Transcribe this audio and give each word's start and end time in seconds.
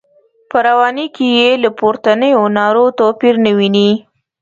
په 0.49 0.57
رواني 0.67 1.07
کې 1.15 1.25
یې 1.37 1.49
له 1.63 1.69
پورتنیو 1.79 2.43
نارو 2.57 2.85
توپیر 2.99 3.35
نه 3.45 3.51
ویني. 3.57 3.89